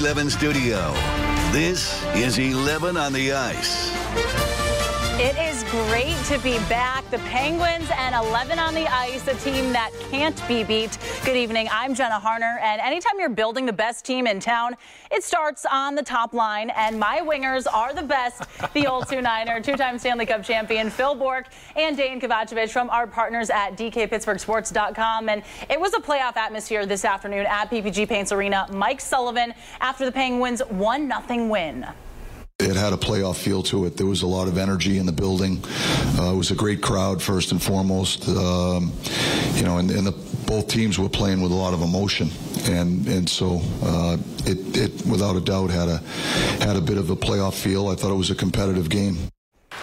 [0.00, 0.94] 11 studio.
[1.52, 4.69] This is 11 on the ice.
[5.22, 7.08] It is great to be back.
[7.10, 10.96] The Penguins and 11 on the ice, a team that can't be beat.
[11.26, 11.68] Good evening.
[11.70, 12.58] I'm Jenna Harner.
[12.62, 14.76] And anytime you're building the best team in town,
[15.10, 16.70] it starts on the top line.
[16.70, 18.44] And my wingers are the best.
[18.72, 23.50] The old 2-9er, two-time Stanley Cup champion Phil Bourque and Dejan Kovacevic from our partners
[23.50, 25.28] at DKPittsburghSports.com.
[25.28, 28.66] And it was a playoff atmosphere this afternoon at PPG Paints Arena.
[28.72, 31.86] Mike Sullivan after the Penguins' 1-0 win.
[32.60, 33.96] It had a playoff feel to it.
[33.96, 35.62] There was a lot of energy in the building.
[36.18, 38.28] Uh, it was a great crowd, first and foremost.
[38.28, 38.92] Um,
[39.54, 40.12] you know, and, and the,
[40.46, 42.30] both teams were playing with a lot of emotion,
[42.68, 45.98] and and so uh, it, it without a doubt had a
[46.64, 47.88] had a bit of a playoff feel.
[47.88, 49.16] I thought it was a competitive game.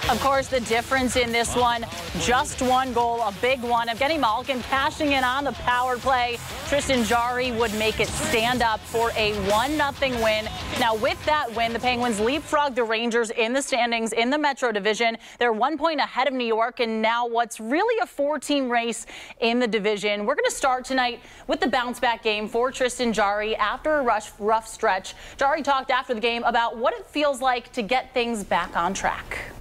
[0.09, 1.85] Of course, the difference in this one,
[2.21, 3.89] just one goal, a big one.
[3.89, 6.37] Evgeny Malkin cashing in on the power play.
[6.69, 10.47] Tristan Jarry would make it stand up for a 1-0 win.
[10.79, 14.71] Now, with that win, the Penguins leapfrog the Rangers in the standings in the Metro
[14.71, 15.17] Division.
[15.39, 19.07] They're one point ahead of New York, and now what's really a four-team race
[19.41, 20.25] in the division.
[20.25, 24.31] We're going to start tonight with the bounce-back game for Tristan Jarry after a rush,
[24.39, 25.15] rough stretch.
[25.35, 28.93] Jarry talked after the game about what it feels like to get things back on
[28.93, 29.56] track.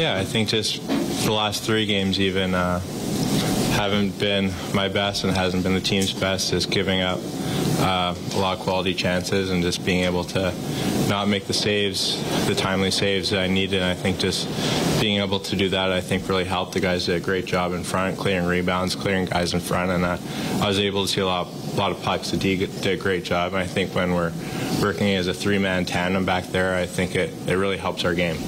[0.00, 0.80] Yeah, I think just
[1.26, 2.80] the last three games even uh,
[3.72, 6.52] haven't been my best and hasn't been the team's best.
[6.52, 7.18] Just giving up
[7.80, 10.54] uh, a lot of quality chances and just being able to
[11.10, 13.82] not make the saves, the timely saves that I needed.
[13.82, 14.48] And I think just
[15.02, 16.72] being able to do that, I think really helped.
[16.72, 20.02] The guys did a great job in front, clearing rebounds, clearing guys in front, and
[20.06, 20.16] uh,
[20.62, 22.30] I was able to see a lot, a lot of pucks.
[22.30, 23.52] The D did a great job.
[23.52, 24.32] I think when we're
[24.80, 28.38] working as a three-man tandem back there, I think it, it really helps our game.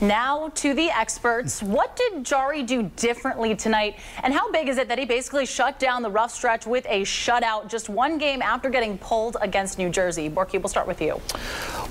[0.00, 1.60] Now to the experts.
[1.60, 3.96] What did Jarry do differently tonight?
[4.22, 7.02] And how big is it that he basically shut down the rough stretch with a
[7.02, 10.28] shutout just one game after getting pulled against New Jersey?
[10.28, 11.20] Bourque, we'll start with you.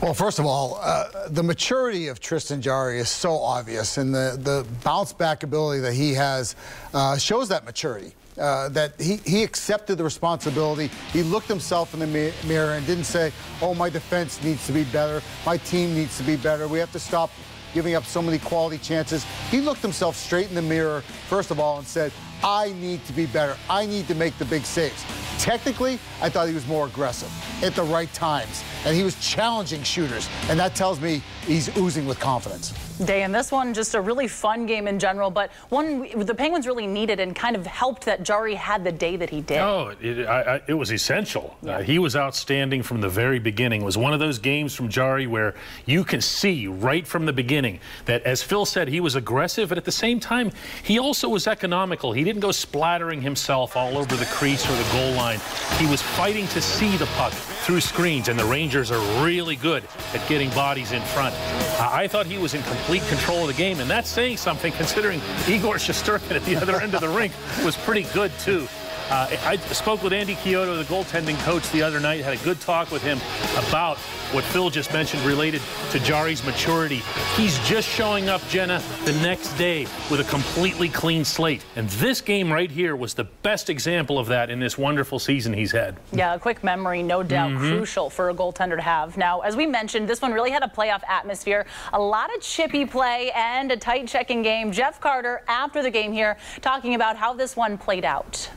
[0.01, 4.39] Well, first of all, uh, the maturity of Tristan Jarry is so obvious, and the,
[4.41, 6.55] the bounce back ability that he has
[6.93, 8.13] uh, shows that maturity.
[8.37, 10.91] Uh, that he, he accepted the responsibility.
[11.11, 13.31] He looked himself in the mi mirror and didn't say,
[13.63, 15.23] oh, my defense needs to be better.
[15.43, 16.67] My team needs to be better.
[16.67, 17.31] We have to stop
[17.77, 19.23] giving up so many quality chances.
[19.51, 22.11] He looked himself straight in the mirror, first of all, and said,
[22.43, 23.55] I need to be better.
[23.69, 25.05] I need to make the big saves.
[25.37, 27.29] Technically, I thought he was more aggressive
[27.63, 32.05] at the right times, and he was challenging shooters, and that tells me he's oozing
[32.05, 32.73] with confidence.
[33.05, 36.65] Day and this one just a really fun game in general, but one the Penguins
[36.65, 39.59] really needed and kind of helped that Jarry had the day that he did.
[39.59, 41.55] Oh, it, I, I, it was essential.
[41.61, 41.77] Yeah.
[41.77, 43.83] Uh, he was outstanding from the very beginning.
[43.83, 45.53] It was one of those games from Jarry where
[45.85, 49.77] you can see right from the beginning that, as Phil said, he was aggressive, but
[49.77, 50.51] at the same time,
[50.81, 52.13] he also was economical.
[52.13, 55.39] He didn't go splattering himself all over the crease or the goal line.
[55.77, 59.83] He was fighting to see the puck through screens, and the Rangers are really good
[60.13, 61.35] at getting bodies in front.
[61.79, 64.71] Uh, I thought he was in complete control of the game, and that's saying something
[64.73, 68.67] considering Igor Shesterkin at the other end of the rink was pretty good, too.
[69.09, 72.59] Uh, I spoke with Andy Chiodo, the goaltending coach, the other night, had a good
[72.59, 73.19] talk with him
[73.67, 73.97] about
[74.33, 77.01] what Phil just mentioned related to Jarry's maturity.
[77.37, 81.63] He's just showing up, Jenna, the next day with a completely clean slate.
[81.77, 85.53] And this game right here was the best example of that in this wonderful season
[85.53, 85.95] he's had.
[86.11, 87.77] Yeah, a quick memory, no doubt mm -hmm.
[87.77, 89.15] crucial for a goaltender to have.
[89.15, 92.85] Now, as we mentioned, this one really had a playoff atmosphere, a lot of chippy
[92.85, 94.71] play and a tight checking game.
[94.71, 98.49] Jeff Carter, after the game here, talking about how this one played out.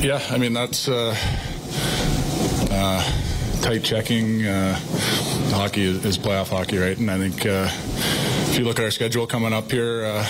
[0.00, 1.12] Yeah, I mean, that's uh,
[2.70, 3.02] uh,
[3.62, 4.46] tight checking.
[4.46, 4.78] Uh,
[5.50, 6.96] hockey is, is, playoff hockey, right?
[6.96, 7.68] And I think uh,
[8.48, 10.22] if you look at our schedule coming up here uh,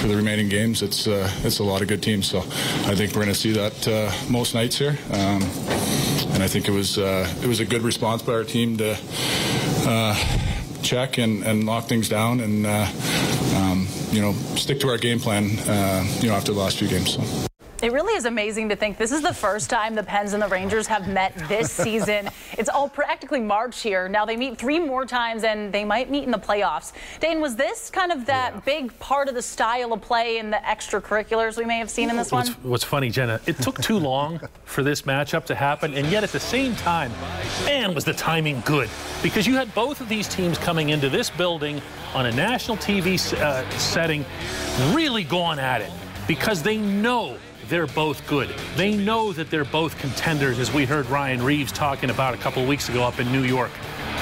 [0.00, 2.28] for the remaining games, it's uh, it's a lot of good teams.
[2.28, 4.98] So I think we're going to see that most nights here.
[5.12, 5.42] Um,
[6.34, 8.96] and I think it was it was a good response by our team to
[10.82, 15.50] check and, and lock things down and um, you know stick to our game plan.
[16.20, 17.14] you know after the last few games.
[17.14, 17.51] So.
[17.82, 20.46] It really is amazing to think this is the first time the Pens and the
[20.46, 22.30] Rangers have met this season.
[22.56, 24.08] it's all practically March here.
[24.08, 26.92] Now they meet three more times and they might meet in the playoffs.
[27.20, 28.60] Dejan, was this kind of that yeah.
[28.60, 32.16] big part of the style of play and the extracurriculars we may have seen in
[32.16, 32.70] this what's, one?
[32.70, 36.30] What's funny, Jenna, it took too long for this matchup to happen, and yet at
[36.30, 37.10] the same time,
[37.64, 38.88] man, was the timing good.
[39.24, 41.82] Because you had both of these teams coming into this building
[42.14, 44.24] on a national TV uh, setting,
[44.94, 45.90] really going at it
[46.28, 47.36] because they know
[47.72, 48.50] they're both good.
[48.76, 52.62] They know that they're both contenders, as we heard Ryan Reaves talking about a couple
[52.66, 53.70] weeks ago up in New York.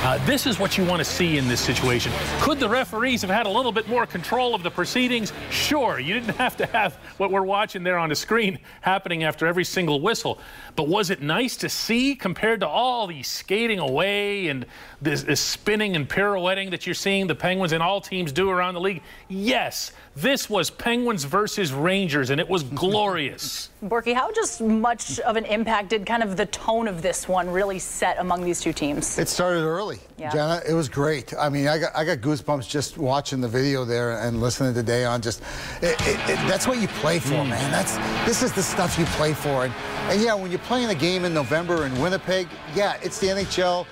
[0.02, 2.11] Uh, this is what you want to see in this situation.
[2.41, 5.31] Could the referees have had a little bit more control of the proceedings?
[5.50, 6.00] Sure.
[6.00, 9.64] You didn't have to have what we're watching there on the screen happening after every
[9.64, 10.38] single whistle.
[10.75, 14.64] But was it nice to see compared to all the skating away and
[15.02, 18.75] this, this spinning and pirouetting that you're seeing the Penguins and all teams do around
[18.75, 19.03] the league?
[19.29, 23.70] Yes, this was Penguins versus Rangers, and it was glorious.
[23.85, 27.49] Borky, how just much of an impact did kind of the tone of this one
[27.49, 29.19] really set among these two teams?
[29.19, 30.31] It started early, Yeah.
[30.32, 30.60] Jenna.
[30.69, 31.32] It was great.
[31.38, 34.82] I mean, I got I got goosebumps just watching the video there and listening to
[34.82, 35.20] Dejan.
[35.22, 35.42] Just
[35.82, 37.48] it, it, it, that's what you play for, Mm.
[37.50, 37.70] man.
[37.70, 37.96] That's
[38.26, 39.64] this is the stuff you play for.
[39.64, 39.75] And,
[40.08, 43.87] and yeah, when you're playing a game in November in Winnipeg, yeah, it's the NHL,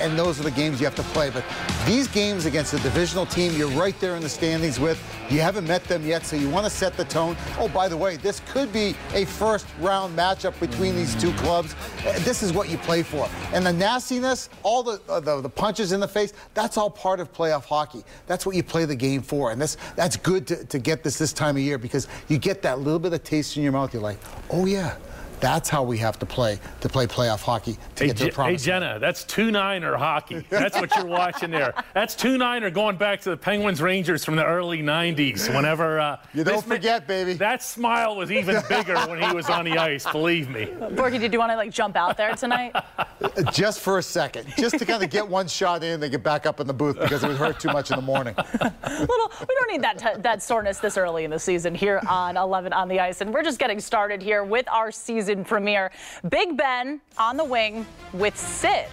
[0.00, 1.30] and, those are the games you have to play.
[1.30, 1.44] But
[1.86, 4.98] these games against a divisional team, you're right there in the standings with.
[5.30, 7.36] You haven't met them yet, so you want to set the tone.
[7.58, 11.74] Oh, by the way, this could be a first round matchup between these two clubs.
[12.06, 13.28] Uh, This is what you play for.
[13.52, 17.20] And the nastiness, all the, uh, the the punches in the face, that's all part
[17.20, 18.02] of playoff hockey.
[18.26, 19.52] That's what you play the game for.
[19.52, 22.62] And this that's good to, to get this this time of year because you get
[22.62, 23.92] that little bit of taste in your mouth.
[23.92, 24.18] You're like,
[24.50, 24.96] oh yeah,
[25.40, 28.30] that's how we have to play to play playoff hockey to Hey, get to the
[28.30, 28.56] Je- hey.
[28.56, 30.44] Jenna, that's two niner hockey.
[30.50, 31.72] That's what you're watching there.
[31.94, 35.54] That's two niner going back to the Penguins Rangers from the early '90s.
[35.54, 37.34] Whenever uh, You don't this ma- forget, baby.
[37.34, 40.10] That smile was even bigger when he was on the ice.
[40.10, 40.66] Believe me.
[40.66, 42.74] Borky, did you want to like jump out there tonight?
[43.52, 46.22] just for a second, just to kind of get one shot in, and they get
[46.22, 48.34] back up in the booth because it would hurt too much in the morning.
[48.62, 52.36] little, we don't need that t- that soreness this early in the season here on
[52.36, 55.90] 11 on the ice, and we're just getting started here with our season premiere.
[56.28, 58.86] Big Ben on the wing with Sid.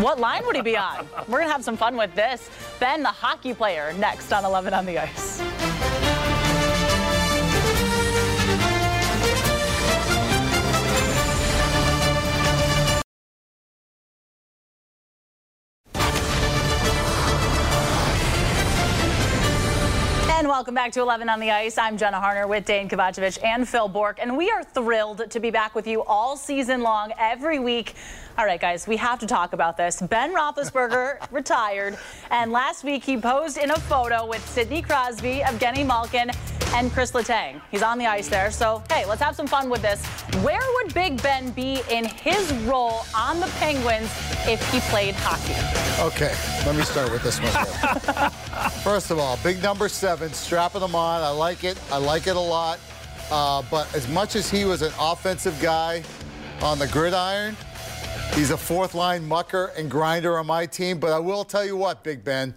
[0.00, 1.06] What line would he be on?
[1.28, 2.50] We're gonna have some fun with this.
[2.78, 5.42] Ben, the hockey player, next on 11 on the ice.
[20.40, 21.76] And welcome back to 11 on the Ice.
[21.76, 25.50] I'm Jenna Harner with Dejan Kovacevic and Phil Bourque, and we are thrilled to be
[25.50, 27.92] back with you all season long, every week.
[28.38, 30.00] All right, guys, we have to talk about this.
[30.00, 31.98] Ben Roethlisberger retired,
[32.30, 36.30] and last week he posed in a photo with Sidney Crosby, Evgeny Malkin,
[36.74, 37.60] and Chris Letang.
[37.70, 40.04] He's on the ice there, so hey, let's have some fun with this.
[40.42, 44.10] Where would Big Ben be in his role on the Penguins
[44.46, 45.54] if he played hockey?
[46.00, 46.34] Okay,
[46.64, 48.30] let me start with this one.
[48.82, 51.22] First of all, big number seven, strapping them on.
[51.22, 51.78] I like it.
[51.92, 52.78] I like it a lot.
[53.30, 56.02] Uh, but as much as he was an offensive guy
[56.62, 57.56] on the gridiron,
[58.34, 60.98] he's a fourth line mucker and grinder on my team.
[60.98, 62.54] But I will tell you what, Big Ben,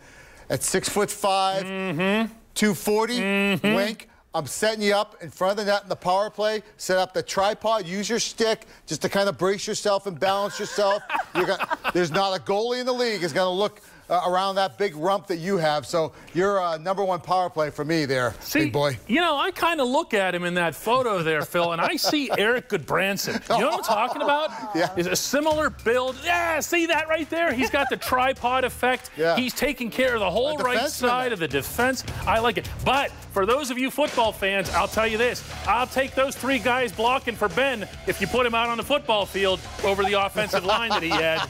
[0.49, 2.33] at six foot 5 Mm-hmm.
[2.55, 4.09] 240, wink.
[4.35, 6.63] I'm setting you up in front of the net in the power play.
[6.77, 7.85] Set up the tripod.
[7.85, 11.03] Use your stick just to kind of brace yourself and balance yourself.
[11.33, 13.81] Gonna, there's not a goalie in the league is going to look
[14.13, 15.85] uh, around that big rump that you have.
[15.85, 18.97] So you're uh, number one power play for me there, See, big boy.
[19.07, 21.95] You know, I kind of look at him in that photo there, Phil, and I
[21.95, 23.41] see Erik Gudbranson.
[23.49, 24.43] You know what I'm talking about?
[24.75, 24.89] Yeah.
[24.97, 26.15] Is a similar build.
[26.23, 27.53] Yeah, see that right there?
[27.53, 29.09] He's got the tripod effect.
[29.23, 29.35] Yeah.
[29.35, 31.33] He's taking care of the whole A right side then.
[31.33, 32.03] of the defense.
[32.25, 32.67] I like it.
[32.83, 35.43] But for those of you football fans, I'll tell you this.
[35.67, 38.83] I'll take those three guys blocking for Ben if you put him out on the
[38.83, 41.41] football field over the offensive line that he had.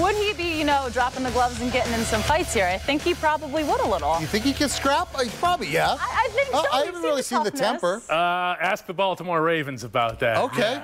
[0.00, 2.66] Would he be, you know, dropping the gloves and getting in some fights here?
[2.66, 4.16] I think he probably would a little.
[4.20, 5.08] You think he can scrap?
[5.14, 5.96] Uh, probably, yeah.
[5.98, 6.58] I, I think so.
[6.58, 8.02] Uh, I We've haven't really seen the temper.
[8.08, 8.14] Uh,
[8.60, 10.36] ask the Baltimore Ravens about that.
[10.38, 10.82] Okay.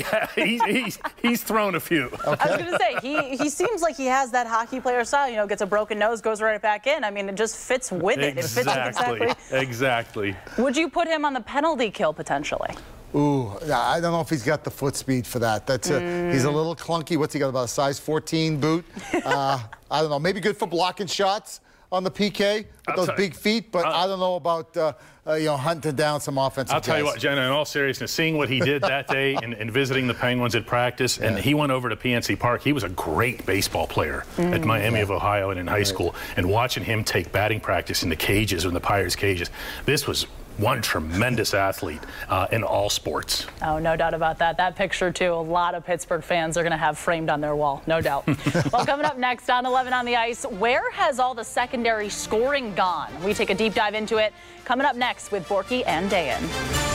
[0.00, 2.10] Yeah, he's, he's, he's thrown a few.
[2.26, 5.28] I was going to say, he, he seems like he has that hockey player style.
[5.28, 7.04] You know, gets a broken nose, goes right back in.
[7.04, 8.36] I mean, it just fits with it.
[8.38, 9.20] It fits Exactly.
[9.28, 9.58] exactly.
[9.58, 10.36] Exactly.
[10.58, 12.70] Would you put him on the penalty kill potentially?
[13.14, 15.66] Ooh, I don't know if he's got the foot speed for that.
[15.66, 17.16] That's a, he's a little clunky.
[17.16, 17.48] What's he got?
[17.48, 18.84] About a size 14 boot.
[19.24, 20.18] Uh, I don't know.
[20.18, 21.60] Maybe good for blocking shots
[21.92, 24.92] on the PK with I'll those big feet, but I don't know about uh,
[25.26, 26.74] uh, you know hunting down some offensive.
[26.74, 29.54] I'll tell you what, Jenna, in all seriousness, seeing what he did that day and,
[29.54, 32.62] and visiting the Penguins at practice, and he went over to PNC Park.
[32.62, 36.14] He was a great baseball player at Miami of Ohio and in high school.
[36.36, 39.50] And watching him take batting practice in the cages or in the Pirates' cages,
[39.84, 40.26] this was
[40.58, 43.46] one tremendous athlete uh, in all sports.
[43.62, 44.56] Oh, no doubt about that.
[44.56, 47.56] That picture, too, a lot of Pittsburgh fans are going to have framed on their
[47.56, 48.26] wall, no doubt.
[48.72, 52.74] well, coming up next on 11 on the Ice, where has all the secondary scoring
[52.74, 53.10] gone?
[53.24, 54.32] We take a deep dive into it
[54.64, 56.89] coming up next with Borky and Dejan.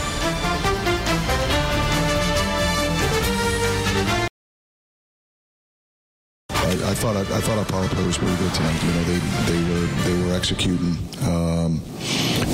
[6.96, 8.82] Thought I, I thought our power play was pretty good tonight.
[8.82, 9.18] You know, they
[9.52, 10.96] they were they were executing,
[11.28, 11.82] um,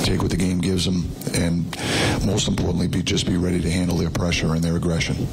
[0.03, 1.65] take what the game gives them, and
[2.25, 5.27] most importantly, be just be ready to handle their pressure and their aggression.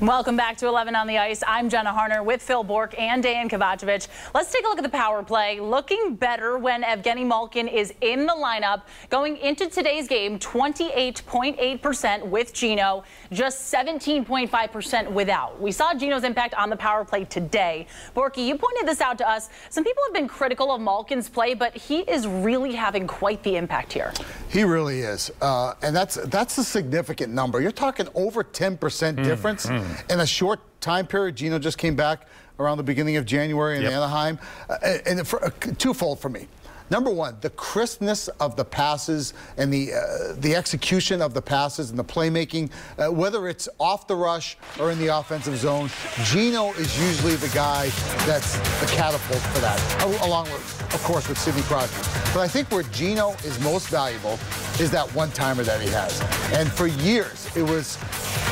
[0.00, 1.42] Welcome back to 11 on the Ice.
[1.46, 4.08] I'm Jenna Harner with Phil Bourque and Dejan Kovacevic.
[4.32, 5.60] Let's take a look at the power play.
[5.60, 8.84] Looking better when Evgeny Malkin is in the lineup.
[9.10, 15.60] Going into today's game, 28.8% with Gino, just 17.5% without.
[15.60, 17.86] We saw Gino's impact on the power play today.
[18.16, 19.50] Borky, you pointed this out to us.
[19.68, 23.56] Some people have been critical of Malkin's play, but he is really having quite the
[23.56, 24.14] impact here.
[24.48, 25.30] He really is.
[25.42, 27.60] Uh, and that's that's a significant number.
[27.60, 29.66] You're talking over 10% mm, difference.
[29.66, 31.36] Mm in a short time period.
[31.36, 32.26] Gino just came back
[32.58, 33.92] around the beginning of January in yep.
[33.92, 36.46] Anaheim, uh, and for, uh, twofold for me.
[36.90, 41.90] Number one, the crispness of the passes and the uh, the execution of the passes
[41.90, 45.88] and the playmaking, uh, whether it's off the rush or in the offensive zone,
[46.24, 47.90] Gino is usually the guy
[48.26, 49.78] that's the catapult for that,
[50.24, 52.02] along with, of course, with Sidney Crosby.
[52.34, 54.36] But I think where Gino is most valuable
[54.80, 56.20] is that one-timer that he has.
[56.52, 57.98] And for years, it was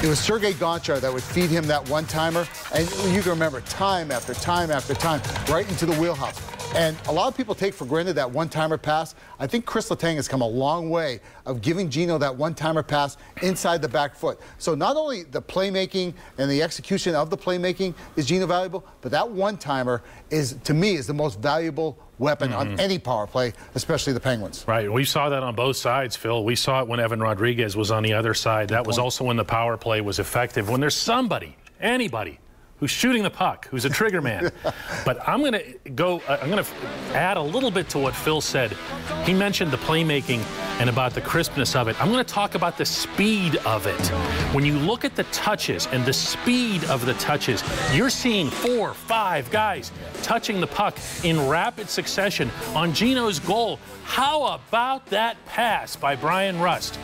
[0.03, 4.11] it was Sergei Gonchar that would feed him that one-timer, and you can remember time
[4.11, 6.58] after time after time, right into the wheelhouse.
[6.75, 9.15] And a lot of people take for granted that one-timer pass.
[9.41, 13.17] I think Chris Letang has come a long way of giving Gino that one-timer pass
[13.43, 14.39] inside the back foot.
[14.59, 19.11] So not only the playmaking and the execution of the playmaking is Gino valuable, but
[19.13, 22.59] that one-timer is, to me, is the most valuable weapon mm-hmm.
[22.59, 24.65] on any power play, especially the Penguins.
[24.69, 24.93] Right.
[24.93, 26.45] We saw that on both sides, Phil.
[26.45, 28.69] We saw it when Evan Rodrigues was on the other side.
[28.69, 28.89] Good that point.
[28.89, 30.69] was also when the power play was effective.
[30.69, 32.39] When there's somebody, anybody,
[32.81, 34.53] who's shooting the puck, who's a trigger man.
[35.05, 36.71] but I'm going to go, uh, I'm going to
[37.15, 38.77] add a little bit to what Phil said.
[39.25, 40.41] He mentioned the playmaking
[40.81, 42.01] and about the crispness of it.
[42.01, 44.07] I'm going to talk about the speed of it.
[44.55, 48.95] When you look at the touches and the speed of the touches, you're seeing four,
[48.95, 49.91] five guys
[50.23, 53.81] touching the puck in rapid succession on Gino's goal.
[54.05, 56.99] How about that pass by Bryan Rust?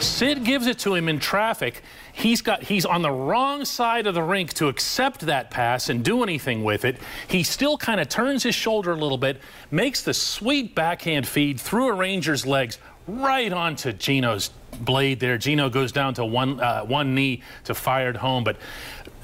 [0.00, 1.82] Sid gives it to him in traffic.
[2.12, 6.04] He's got he's on the wrong side of the rink to accept that pass and
[6.04, 6.98] do anything with it.
[7.28, 11.60] He still kind of turns his shoulder a little bit, makes the sweet backhand feed
[11.60, 14.50] through a Ranger's legs right onto Gino's
[14.80, 15.38] blade there.
[15.38, 18.56] Gino goes down to one uh, one knee to fire it home, but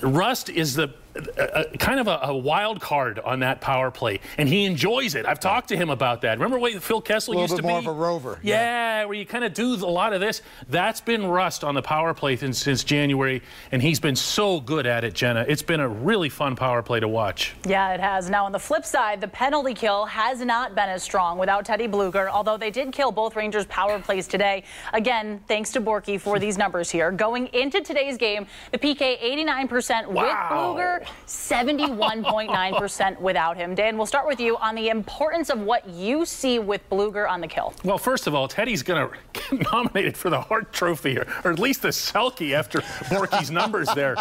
[0.00, 4.20] Rust is the a, a, kind of a, a, wild card on that power play,
[4.38, 5.26] and he enjoys it.
[5.26, 6.38] I've talked to him about that.
[6.38, 7.68] Remember what Phil Kessel used to be?
[7.68, 8.38] A little bit more of a rover.
[8.42, 10.42] Yeah, yeah, where you kind of do a lot of this.
[10.68, 13.42] That's been Rust on the power play since, since January,
[13.72, 15.44] and he's been so good at it, Jenna.
[15.48, 17.54] It's been a really fun power play to watch.
[17.66, 18.30] Yeah, it has.
[18.30, 21.88] Now, on the flip side, the penalty kill has not been as strong without Teddy
[21.88, 24.64] Blueger, although they did kill both Rangers power plays today.
[24.92, 27.10] Again, thanks to Borky for these numbers here.
[27.10, 30.74] Going into today's game, the PK 89% wow.
[30.74, 33.74] with Blueger, 71.9% without him.
[33.74, 37.40] Dan, we'll start with you on the importance of what you see with Blueger on
[37.40, 37.74] the kill.
[37.84, 41.52] Well, first of all, Teddy's going to get nominated for the Hart Trophy, or, or
[41.52, 44.16] at least the Selke after Borky's numbers there.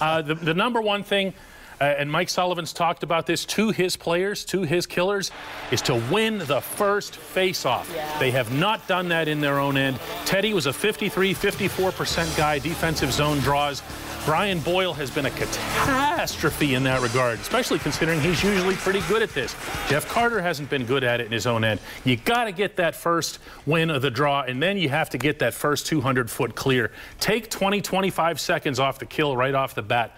[0.00, 1.34] Uh, the, the number one thing
[1.80, 5.30] uh, and Mike Sullivan's talked about this to his players, to his killers,
[5.70, 7.92] is to win the first faceoff.
[7.94, 8.18] Yeah.
[8.18, 9.98] They have not done that in their own end.
[10.24, 13.82] Teddy was a 53, 54% guy, defensive zone draws.
[14.24, 19.20] Brian Boyle has been a catastrophe in that regard, especially considering he's usually pretty good
[19.20, 19.54] at this.
[19.86, 21.78] Jeff Carter hasn't been good at it in his own end.
[22.04, 25.18] You got to get that first win of the draw, and then you have to
[25.18, 26.90] get that first 200 foot clear.
[27.20, 30.16] Take 20, 25 seconds off the kill right off the bat.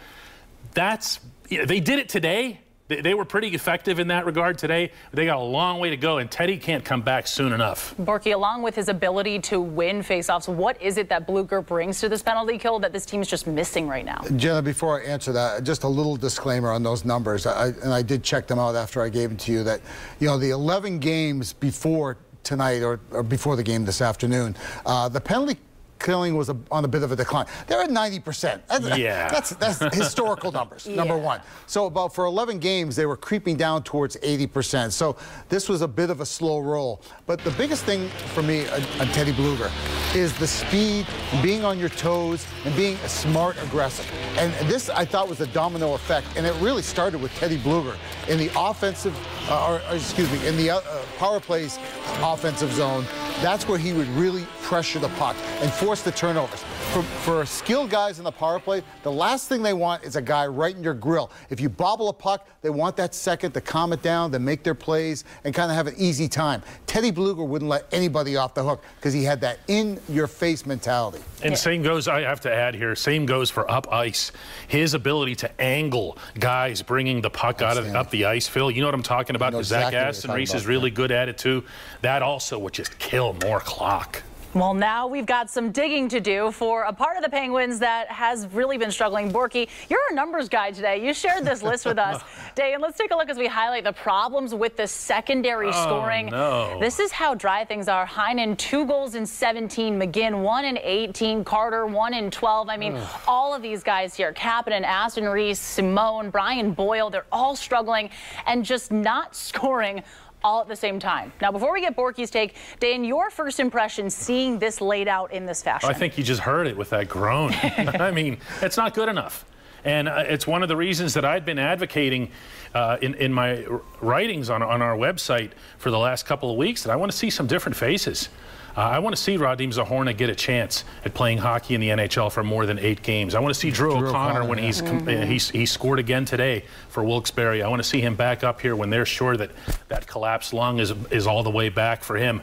[0.72, 2.60] That's they did it today.
[2.88, 4.92] They, they, were pretty effective in that regard today.
[5.12, 7.96] They got a long way to go, and Teddy can't come back soon enough.
[7.96, 12.08] Borky, along with his ability to win faceoffs, what is it that Blueger brings to
[12.08, 14.20] this penalty kill that this team is just missing right now?
[14.36, 17.46] Jenna, before I answer that, just a little disclaimer on those numbers.
[17.46, 19.64] I, and I did check them out after I gave them to you.
[19.64, 19.80] That
[20.20, 25.08] you know the 11 games before tonight or, or before the game this afternoon, uh,
[25.08, 25.58] the penalty
[25.98, 27.46] killing was a, on a bit of a decline.
[27.66, 28.60] They're at 90%.
[28.66, 29.28] That's, yeah.
[29.28, 30.96] That's, that's historical numbers, yeah.
[30.96, 31.40] number one.
[31.66, 34.92] So about for 11 games, they were creeping down towards 80%.
[34.92, 35.16] So
[35.48, 37.02] this was a bit of a slow roll.
[37.26, 39.70] But the biggest thing for me on, on Teddy Blueger
[40.14, 41.06] is the speed,
[41.42, 44.10] being on your toes, and being a smart, aggressive.
[44.38, 46.26] And this, I thought, was a domino effect.
[46.36, 47.96] And it really started with Teddy Blueger
[48.28, 49.16] in the offensive,
[49.48, 50.80] uh, or, or, excuse me, in the uh,
[51.18, 51.78] power plays
[52.20, 53.04] offensive zone.
[53.42, 56.64] That's where he would really pressure the puck and force the turnovers.
[56.92, 60.20] For, for skilled guys in the power play, the last thing they want is a
[60.20, 61.30] guy right in your grill.
[61.48, 64.64] If you bobble a puck, they want that second to calm it down, to make
[64.64, 66.60] their plays, and kind of have an easy time.
[66.88, 71.22] Teddy Blueger wouldn't let anybody off the hook because he had that in-your-face mentality.
[71.44, 74.32] And same goes, I have to add here, same goes for up ice.
[74.66, 78.72] His ability to angle guys bringing the puck out of up the ice, Phil.
[78.72, 79.52] You know what I'm talking about?
[79.52, 81.62] Zach exactly Aston Reese is really good at it too.
[82.02, 84.24] That also would just kill more clock.
[84.56, 88.08] Well, now we've got some digging to do for a part of the Penguins that
[88.08, 89.30] has really been struggling.
[89.30, 91.06] Borky, you're a numbers guy today.
[91.06, 92.22] You shared this list with us.
[92.54, 96.30] Dan, let's take a look as we highlight the problems with the secondary oh, scoring.
[96.30, 96.80] No.
[96.80, 98.06] This is how dry things are.
[98.06, 100.00] Heinen, two goals in 17.
[100.00, 101.44] McGinn, one in 18.
[101.44, 102.70] Carter, one in 12.
[102.70, 103.20] I mean, Ugh.
[103.28, 108.08] all of these guys here, Kapanen, Aston Reese, Simon, Brian Boyle, they're all struggling
[108.46, 110.02] and just not scoring
[110.46, 111.32] all at the same time.
[111.42, 115.44] Now, before we get Borky's take, Dan, your first impression seeing this laid out in
[115.44, 115.90] this fashion?
[115.90, 117.52] I think you just heard it with that groan.
[117.62, 119.44] I mean, it's not good enough.
[119.84, 122.30] And uh, it's one of the reasons that I've been advocating
[122.74, 123.66] uh, in, in my
[124.00, 127.18] writings on, on our website for the last couple of weeks that I want to
[127.18, 128.28] see some different faces.
[128.76, 131.88] Uh, I want to see Radim Zohorna get a chance at playing hockey in the
[131.88, 133.34] NHL for more than eight games.
[133.34, 134.64] I want to see Drew, Drew O'Connor, when yeah.
[134.64, 135.30] he's, mm-hmm.
[135.30, 137.62] he's he scored again today for Wilkes-Barre.
[137.62, 139.50] I want to see him back up here when they're sure that
[139.88, 142.42] that collapsed lung is is all the way back for him.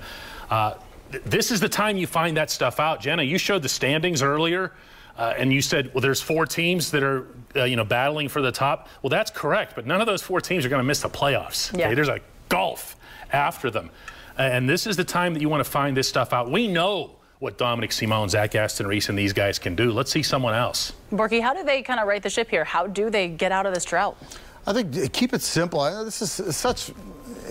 [0.49, 0.73] Uh,
[1.11, 2.99] this is the time you find that stuff out.
[2.99, 4.73] Jenna, you showed the standings earlier.
[5.15, 8.41] Uh, and you said, well, there's four teams that are, uh, you know, battling for
[8.41, 8.89] the top.
[9.03, 11.71] Well, that's correct, but none of those four teams are going to miss the playoffs.
[11.71, 11.93] Okay?
[11.93, 12.95] There's a gulf
[13.31, 13.91] after them.
[14.37, 16.49] And this is the time that you want to find this stuff out.
[16.49, 19.91] We know what Dominik Simon, Zach Aston Reese, and these guys can do.
[19.91, 20.93] Let's see someone else.
[21.11, 22.63] Borky, how do they kind of right the ship here?
[22.63, 24.17] How do they get out of this drought?
[24.65, 25.83] I think keep it simple.
[26.05, 26.91] This is such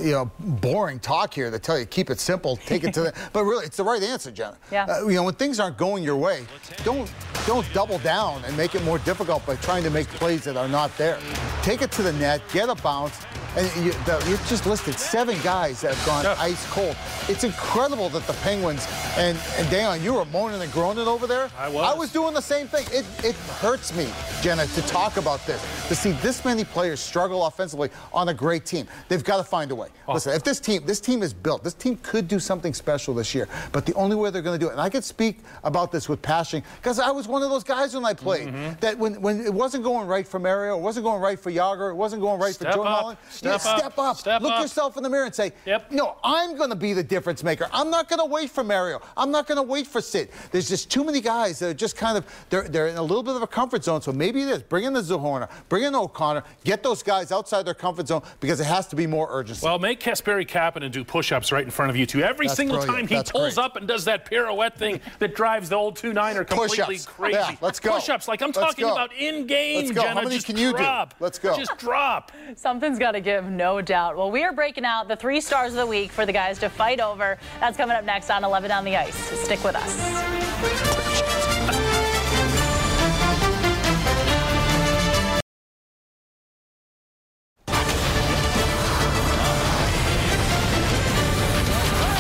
[0.01, 3.15] you know, boring talk here to tell you keep it simple, take it to the.
[3.33, 4.57] but really, it's the right answer, Jenna.
[4.71, 4.87] Yeah.
[4.87, 6.47] Uh, you know, when things aren't going your way,
[6.85, 7.13] don't
[7.47, 10.69] don't double down and make it more difficult by trying to make plays that are
[10.69, 11.19] not there.
[11.63, 13.21] Take it to the net, get a bounce,
[13.57, 13.93] and you,
[14.31, 16.37] you just listed seven guys that have gone yeah.
[16.39, 16.97] ice cold.
[17.29, 21.51] It's incredible that the Penguins and and Dan, you were moaning and groaning over there.
[21.59, 21.95] I was.
[21.95, 22.87] I was doing the same thing.
[22.91, 24.09] It it hurts me,
[24.41, 28.65] Jenna, to talk about this, to see this many players struggle offensively on a great
[28.65, 28.87] team.
[29.09, 29.89] They've got to find a way.
[30.09, 30.15] Oh.
[30.15, 33.35] Listen, if this team this team is built, this team could do something special this
[33.35, 33.49] year.
[33.71, 36.09] But the only way they're going to do it, and I can speak about this
[36.09, 38.81] with passion because I was one of those guys when I played mm-hmm.
[38.81, 41.91] that when when it wasn't going right for Mario, it wasn't going right for Jagr,
[41.91, 43.17] it wasn't going right step for Joe Mullen.
[43.43, 43.79] Step, yeah, up.
[43.81, 44.17] step up.
[44.17, 44.63] Step Look up.
[44.63, 45.91] yourself in the mirror and say, yep.
[45.91, 47.69] no, I'm going to be the difference maker.
[47.73, 49.01] I'm not going to wait for Mario.
[49.17, 50.31] I'm not going to wait for Sid.
[50.53, 53.23] There's just too many guys that are just kind of they're they're in a little
[53.25, 54.01] bit of a comfort zone.
[54.01, 57.65] So maybe it is bring in the Zohorna, bring in O'Connor, get those guys outside
[57.65, 59.67] their comfort zone because it has to be more urgency.
[59.67, 62.77] Well, make Kasperi Kapanen do push-ups right in front of you two every That's single
[62.79, 62.97] brilliant.
[62.99, 63.65] time he That's pulls great.
[63.65, 67.07] up and does that pirouette thing that drives the old two niner completely Push-ups.
[67.07, 67.39] crazy.
[67.39, 67.93] Yeah, let's go.
[67.95, 68.93] Push-ups, like I'm Let's talking go.
[68.93, 69.77] about in-game.
[69.81, 70.03] Let's go.
[70.03, 71.11] Jenna, How many just can you drop.
[71.11, 71.17] do?
[71.25, 71.57] Let's go.
[71.57, 72.31] Just drop.
[72.57, 74.17] Something's got to give, no doubt.
[74.17, 76.69] Well, we are breaking out the three stars of the week for the guys to
[76.69, 77.39] fight over.
[77.61, 79.15] That's coming up next on 11 on the Ice.
[79.15, 81.13] Stick with us.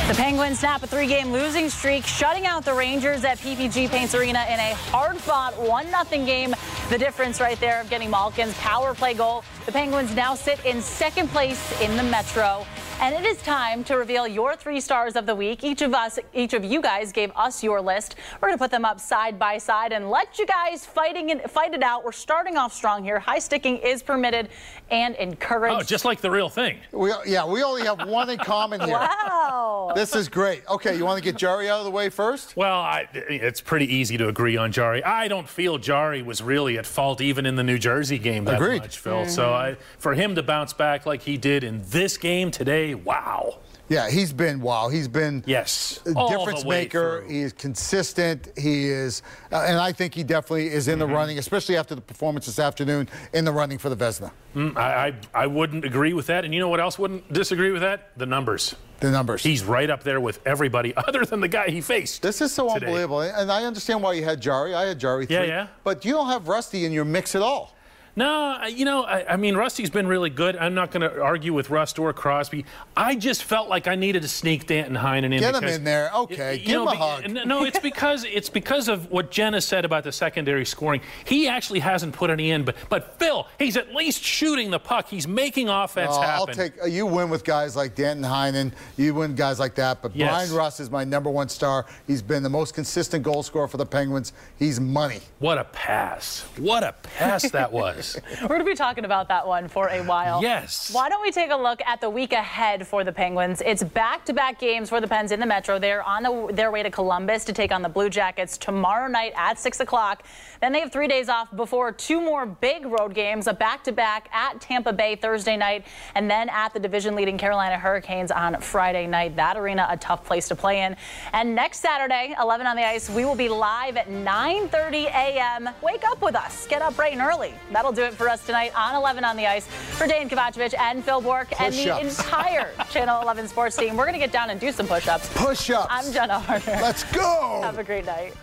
[0.08, 4.44] The Penguins snap a three-game losing streak, shutting out the Rangers at PPG Paints Arena
[4.46, 6.54] in a hard-fought 1-0 game.
[6.88, 9.44] The difference right there of getting Malkin's power play goal.
[9.64, 12.66] The Penguins now sit in second place in the Metro.
[13.00, 15.64] And it is time to reveal your three stars of the week.
[15.64, 18.14] Each of us, each of you guys gave us your list.
[18.40, 21.40] We're going to put them up side by side and let you guys fighting and
[21.50, 22.04] fight it out.
[22.04, 23.18] We're starting off strong here.
[23.18, 24.50] High sticking is permitted
[24.90, 25.80] and encouraged.
[25.80, 26.78] Oh, just like the real thing.
[26.92, 28.92] We, yeah, we only have one in common here.
[28.92, 29.61] Wow.
[29.94, 30.62] This is great.
[30.68, 32.56] Okay, you want to get Jarry out of the way first?
[32.56, 35.02] Well, I, it's pretty easy to agree on Jarry.
[35.04, 38.56] I don't feel Jarry was really at fault even in the New Jersey game that
[38.56, 38.82] Agreed.
[38.82, 39.12] much, Phil.
[39.22, 39.30] Mm-hmm.
[39.30, 43.58] So I, for him to bounce back like he did in this game today, wow.
[43.88, 44.88] Yeah, he's been wow.
[44.88, 47.24] He's been yes, a difference maker.
[47.28, 48.48] He is consistent.
[48.56, 51.08] He is, uh, and I think he definitely is in mm-hmm.
[51.08, 54.30] the running, especially after the performance this afternoon in the running for the Vezina.
[54.54, 56.44] Mm, I, I I wouldn't agree with that.
[56.44, 58.16] And you know what else wouldn't disagree with that?
[58.16, 58.74] The numbers.
[59.00, 59.42] The numbers.
[59.42, 62.22] He's right up there with everybody other than the guy he faced.
[62.22, 62.86] This is so today.
[62.86, 63.20] unbelievable.
[63.22, 64.74] And I understand why you had Jarry.
[64.74, 65.36] I had Jarry three.
[65.36, 65.66] Yeah, yeah.
[65.84, 67.74] But you don't have Rusty in your mix at all.
[68.14, 70.54] No, you know, I, I, mean, Rusty's been really good.
[70.56, 72.66] I'm not going to argue with Rust or Crosby.
[72.94, 75.40] I just felt like I needed to sneak Danton Heinen in.
[75.40, 76.56] Get him in there, okay.
[76.56, 77.46] You Give know, him a hug.
[77.46, 81.00] No, it's because it's because of what Jenna said about the secondary scoring.
[81.24, 85.08] He actually hasn't put any in, but but Phil, he's at least shooting the puck.
[85.08, 86.48] He's making offense uh, happen.
[86.50, 88.72] I'll take uh, you win with guys like Danton Heinen.
[88.98, 90.02] You win guys like that.
[90.02, 90.30] But yes.
[90.30, 91.86] Bryan Rust is my number one star.
[92.06, 94.34] He's been the most consistent goal scorer for the Penguins.
[94.58, 95.20] He's money.
[95.38, 96.44] What a pass!
[96.58, 98.01] What a pass that was.
[98.42, 100.42] We're going to be talking about that one for a while.
[100.42, 100.92] Yes.
[100.92, 103.62] Why don't we take a look at the week ahead for the Penguins?
[103.64, 105.78] It's back-to-back games for the Pens in the Metro.
[105.78, 109.32] They're on the, their way to Columbus to take on the Blue Jackets tomorrow night
[109.36, 110.24] at 6 o'clock.
[110.60, 114.60] Then they have three days off before two more big road games, a back-to-back at
[114.60, 115.84] Tampa Bay Thursday night,
[116.14, 119.36] and then at the division-leading Carolina Hurricanes on Friday night.
[119.36, 120.96] That arena, a tough place to play in.
[121.32, 125.68] And next Saturday, 11 on the ice, we will be live at 9.30 a.m.
[125.82, 126.66] Wake up with us.
[126.66, 127.54] Get up bright and early.
[127.72, 129.66] That'll do it for us tonight on 11 on the ice.
[129.66, 134.14] For Dejan Kovacevic and Phil Bourque and the entire Channel 11 sports team, we're going
[134.14, 135.28] to get down and do some push-ups.
[135.34, 135.86] Push-ups.
[135.90, 136.80] I'm Jenna Harner.
[136.80, 137.60] Let's go.
[137.62, 138.34] Have a great night.